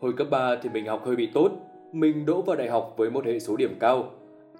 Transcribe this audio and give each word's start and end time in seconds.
Hồi 0.00 0.12
cấp 0.12 0.26
3 0.30 0.56
thì 0.62 0.68
mình 0.68 0.86
học 0.86 1.02
hơi 1.06 1.16
bị 1.16 1.28
tốt, 1.34 1.50
mình 1.92 2.26
đỗ 2.26 2.42
vào 2.42 2.56
đại 2.56 2.70
học 2.70 2.94
với 2.96 3.10
một 3.10 3.26
hệ 3.26 3.38
số 3.38 3.56
điểm 3.56 3.74
cao, 3.80 4.12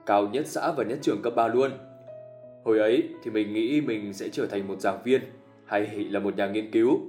cao 0.06 0.28
nhất 0.28 0.47
xã 0.47 0.72
và 0.72 0.84
nhất 0.84 0.99
trường 1.02 1.22
cấp 1.22 1.33
3 1.36 1.49
luôn. 1.49 1.70
Hồi 2.65 2.78
ấy 2.78 3.08
thì 3.22 3.31
mình 3.31 3.52
nghĩ 3.52 3.81
mình 3.81 4.13
sẽ 4.13 4.29
trở 4.29 4.47
thành 4.47 4.68
một 4.68 4.81
giảng 4.81 5.02
viên 5.04 5.20
hay 5.65 5.86
là 6.11 6.20
một 6.20 6.36
nhà 6.36 6.49
nghiên 6.49 6.70
cứu. 6.70 7.00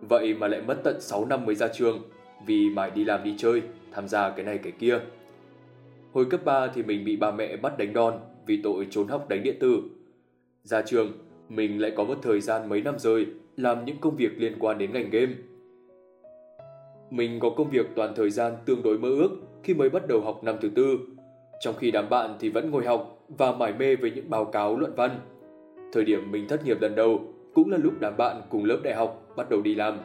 Vậy 0.00 0.34
mà 0.34 0.48
lại 0.48 0.62
mất 0.62 0.80
tận 0.84 1.00
6 1.00 1.24
năm 1.24 1.46
mới 1.46 1.54
ra 1.54 1.68
trường 1.68 1.98
vì 2.46 2.70
mãi 2.70 2.90
đi 2.94 3.04
làm 3.04 3.24
đi 3.24 3.34
chơi, 3.38 3.62
tham 3.92 4.08
gia 4.08 4.30
cái 4.30 4.44
này 4.44 4.58
cái 4.58 4.72
kia. 4.72 4.98
Hồi 6.12 6.24
cấp 6.30 6.44
3 6.44 6.66
thì 6.66 6.82
mình 6.82 7.04
bị 7.04 7.16
ba 7.16 7.30
mẹ 7.30 7.56
bắt 7.56 7.78
đánh 7.78 7.92
đòn 7.92 8.14
vì 8.46 8.62
tội 8.62 8.86
trốn 8.90 9.08
học 9.08 9.28
đánh 9.28 9.42
điện 9.42 9.56
tử. 9.60 9.82
Ra 10.62 10.82
trường, 10.82 11.12
mình 11.48 11.80
lại 11.80 11.92
có 11.96 12.04
một 12.04 12.18
thời 12.22 12.40
gian 12.40 12.68
mấy 12.68 12.82
năm 12.82 12.98
rồi 12.98 13.26
làm 13.56 13.84
những 13.84 13.96
công 14.00 14.16
việc 14.16 14.38
liên 14.38 14.52
quan 14.58 14.78
đến 14.78 14.92
ngành 14.92 15.10
game. 15.10 15.32
Mình 17.10 17.40
có 17.40 17.50
công 17.50 17.70
việc 17.70 17.86
toàn 17.96 18.12
thời 18.16 18.30
gian 18.30 18.52
tương 18.64 18.82
đối 18.82 18.98
mơ 18.98 19.08
ước 19.08 19.30
khi 19.62 19.74
mới 19.74 19.90
bắt 19.90 20.08
đầu 20.08 20.20
học 20.20 20.44
năm 20.44 20.54
thứ 20.60 20.68
tư, 20.74 20.98
trong 21.60 21.74
khi 21.78 21.90
đám 21.90 22.08
bạn 22.10 22.36
thì 22.40 22.48
vẫn 22.48 22.70
ngồi 22.70 22.84
học 22.84 23.26
và 23.28 23.52
mải 23.52 23.72
mê 23.72 23.96
với 23.96 24.10
những 24.10 24.30
báo 24.30 24.44
cáo 24.44 24.78
luận 24.78 24.92
văn. 24.96 25.10
Thời 25.92 26.04
điểm 26.04 26.32
mình 26.32 26.48
thất 26.48 26.64
nghiệp 26.64 26.80
lần 26.80 26.94
đầu 26.94 27.20
cũng 27.54 27.70
là 27.70 27.78
lúc 27.78 27.92
đám 28.00 28.16
bạn 28.16 28.42
cùng 28.50 28.64
lớp 28.64 28.78
đại 28.82 28.94
học 28.94 29.26
bắt 29.36 29.50
đầu 29.50 29.60
đi 29.62 29.74
làm. 29.74 29.98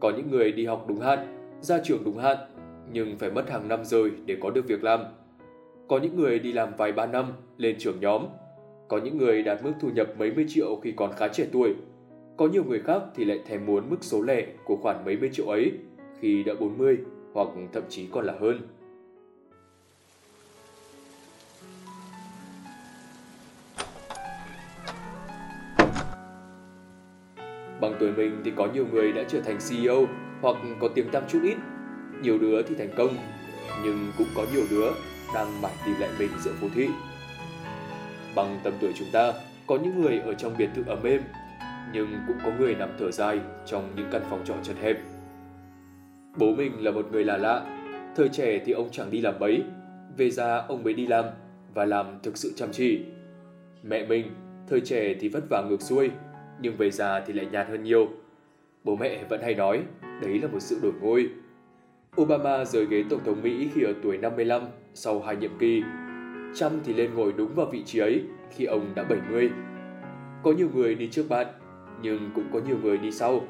Có 0.00 0.12
những 0.16 0.30
người 0.30 0.52
đi 0.52 0.66
học 0.66 0.84
đúng 0.88 1.00
hạn, 1.00 1.18
ra 1.60 1.80
trường 1.84 2.04
đúng 2.04 2.18
hạn, 2.18 2.36
nhưng 2.92 3.18
phải 3.18 3.30
mất 3.30 3.50
hàng 3.50 3.68
năm 3.68 3.84
rồi 3.84 4.12
để 4.26 4.36
có 4.40 4.50
được 4.50 4.66
việc 4.66 4.84
làm. 4.84 5.00
Có 5.88 5.98
những 5.98 6.16
người 6.16 6.38
đi 6.38 6.52
làm 6.52 6.68
vài 6.76 6.92
ba 6.92 7.06
năm 7.06 7.26
lên 7.56 7.76
trưởng 7.78 8.00
nhóm. 8.00 8.26
Có 8.88 8.98
những 8.98 9.18
người 9.18 9.42
đạt 9.42 9.64
mức 9.64 9.72
thu 9.80 9.88
nhập 9.94 10.08
mấy 10.18 10.32
mươi 10.34 10.46
triệu 10.48 10.76
khi 10.82 10.92
còn 10.96 11.12
khá 11.12 11.28
trẻ 11.28 11.46
tuổi. 11.52 11.74
Có 12.36 12.48
nhiều 12.48 12.64
người 12.64 12.80
khác 12.80 13.02
thì 13.14 13.24
lại 13.24 13.40
thèm 13.46 13.66
muốn 13.66 13.90
mức 13.90 13.96
số 14.00 14.22
lẻ 14.22 14.46
của 14.64 14.76
khoản 14.76 15.04
mấy 15.04 15.16
mươi 15.16 15.30
triệu 15.32 15.46
ấy 15.46 15.72
khi 16.22 16.42
đã 16.42 16.54
40 16.60 16.98
hoặc 17.32 17.48
thậm 17.72 17.82
chí 17.88 18.08
còn 18.12 18.24
là 18.24 18.34
hơn. 18.40 18.60
Bằng 27.80 27.94
tuổi 28.00 28.12
mình 28.12 28.40
thì 28.44 28.52
có 28.56 28.68
nhiều 28.74 28.86
người 28.92 29.12
đã 29.12 29.22
trở 29.28 29.40
thành 29.40 29.58
CEO 29.70 30.06
hoặc 30.40 30.56
có 30.80 30.88
tiếng 30.94 31.10
tăm 31.10 31.22
chút 31.28 31.38
ít. 31.42 31.56
Nhiều 32.22 32.38
đứa 32.38 32.62
thì 32.62 32.74
thành 32.74 32.90
công, 32.96 33.16
nhưng 33.84 34.12
cũng 34.18 34.28
có 34.34 34.46
nhiều 34.52 34.64
đứa 34.70 34.90
đang 35.34 35.62
mải 35.62 35.72
tìm 35.86 35.94
lại 36.00 36.10
mình 36.18 36.30
giữa 36.40 36.52
phố 36.52 36.66
thị. 36.74 36.88
Bằng 38.34 38.60
tầm 38.64 38.72
tuổi 38.80 38.92
chúng 38.98 39.08
ta, 39.12 39.32
có 39.66 39.78
những 39.78 40.02
người 40.02 40.18
ở 40.18 40.34
trong 40.34 40.54
biệt 40.58 40.68
thự 40.74 40.82
ấm 40.86 41.04
êm, 41.04 41.22
nhưng 41.92 42.08
cũng 42.26 42.36
có 42.44 42.50
người 42.58 42.74
nằm 42.74 42.88
thở 42.98 43.10
dài 43.10 43.40
trong 43.66 43.92
những 43.96 44.08
căn 44.12 44.22
phòng 44.30 44.42
trọ 44.44 44.54
chật 44.62 44.76
hẹp. 44.82 45.11
Bố 46.36 46.54
mình 46.54 46.84
là 46.84 46.90
một 46.90 47.06
người 47.12 47.24
lạ 47.24 47.36
lạ, 47.36 47.66
thời 48.16 48.28
trẻ 48.28 48.58
thì 48.64 48.72
ông 48.72 48.88
chẳng 48.90 49.10
đi 49.10 49.20
làm 49.20 49.34
mấy, 49.40 49.62
về 50.16 50.30
già 50.30 50.56
ông 50.56 50.84
mới 50.84 50.94
đi 50.94 51.06
làm 51.06 51.24
và 51.74 51.84
làm 51.84 52.06
thực 52.22 52.36
sự 52.36 52.52
chăm 52.56 52.68
chỉ. 52.72 53.00
Mẹ 53.82 54.06
mình, 54.06 54.26
thời 54.68 54.80
trẻ 54.80 55.14
thì 55.20 55.28
vất 55.28 55.44
vả 55.50 55.62
ngược 55.68 55.82
xuôi, 55.82 56.10
nhưng 56.60 56.76
về 56.76 56.90
già 56.90 57.20
thì 57.20 57.32
lại 57.32 57.46
nhạt 57.52 57.68
hơn 57.68 57.82
nhiều. 57.82 58.08
Bố 58.84 58.96
mẹ 58.96 59.24
vẫn 59.28 59.42
hay 59.42 59.54
nói, 59.54 59.82
đấy 60.22 60.38
là 60.38 60.48
một 60.48 60.60
sự 60.60 60.78
đổi 60.82 60.92
ngôi. 61.00 61.30
Obama 62.20 62.64
rời 62.64 62.86
ghế 62.86 63.04
Tổng 63.10 63.24
thống 63.24 63.42
Mỹ 63.42 63.68
khi 63.74 63.82
ở 63.82 63.92
tuổi 64.02 64.18
55 64.18 64.62
sau 64.94 65.20
hai 65.20 65.36
nhiệm 65.36 65.58
kỳ. 65.58 65.82
Trump 66.54 66.72
thì 66.84 66.94
lên 66.94 67.14
ngồi 67.14 67.32
đúng 67.36 67.54
vào 67.54 67.66
vị 67.66 67.82
trí 67.84 67.98
ấy 67.98 68.22
khi 68.50 68.64
ông 68.64 68.94
đã 68.94 69.02
70. 69.02 69.50
Có 70.42 70.52
nhiều 70.52 70.68
người 70.74 70.94
đi 70.94 71.08
trước 71.08 71.28
bạn, 71.28 71.46
nhưng 72.02 72.30
cũng 72.34 72.44
có 72.52 72.60
nhiều 72.66 72.76
người 72.82 72.98
đi 72.98 73.10
sau. 73.10 73.40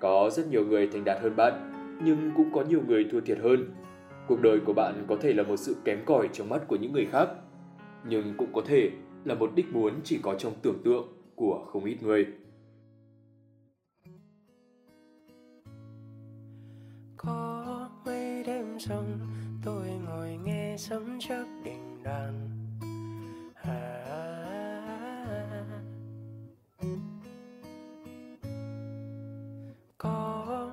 Có 0.00 0.30
rất 0.32 0.46
nhiều 0.50 0.64
người 0.64 0.86
thành 0.86 1.04
đạt 1.04 1.22
hơn 1.22 1.36
bạn, 1.36 1.73
nhưng 2.02 2.30
cũng 2.36 2.52
có 2.52 2.62
nhiều 2.62 2.82
người 2.86 3.08
thua 3.12 3.20
thiệt 3.20 3.38
hơn. 3.38 3.74
Cuộc 4.28 4.40
đời 4.42 4.60
của 4.66 4.72
bạn 4.72 5.04
có 5.08 5.16
thể 5.20 5.32
là 5.32 5.42
một 5.42 5.56
sự 5.56 5.76
kém 5.84 6.04
cỏi 6.06 6.28
trong 6.32 6.48
mắt 6.48 6.62
của 6.68 6.76
những 6.76 6.92
người 6.92 7.06
khác, 7.06 7.28
nhưng 8.08 8.34
cũng 8.36 8.52
có 8.52 8.62
thể 8.66 8.90
là 9.24 9.34
một 9.34 9.50
đích 9.54 9.72
muốn 9.72 10.00
chỉ 10.04 10.18
có 10.22 10.34
trong 10.38 10.52
tưởng 10.62 10.82
tượng 10.84 11.08
của 11.34 11.64
không 11.68 11.84
ít 11.84 12.02
người. 12.02 12.26
Có 17.16 17.88
mấy 18.06 18.44
đêm 18.46 18.78
sông 18.78 19.18
tôi 19.64 19.88
ngồi 19.88 20.38
nghe 20.44 20.76
sấm 20.78 21.18
chớp 21.20 21.44
đình 21.64 22.02
đàn 22.02 22.50
à, 23.54 24.04
có 29.98 30.63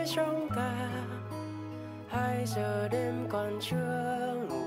những 0.00 0.08
trong 0.16 0.48
ta 0.56 0.72
hai 2.08 2.46
giờ 2.46 2.88
đêm 2.88 3.26
còn 3.28 3.58
chưa 3.60 4.34
ngủ, 4.48 4.64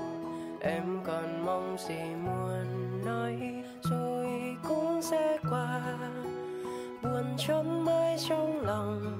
em 0.60 1.00
còn 1.04 1.46
mong 1.46 1.76
gì 1.88 2.14
muốn 2.24 2.66
nói, 3.04 3.64
rồi 3.82 4.56
cũng 4.68 5.02
sẽ 5.02 5.38
qua. 5.50 5.82
Buồn 7.02 7.24
chốn 7.38 7.84
mãi 7.84 8.16
trong 8.28 8.60
lòng. 8.60 9.13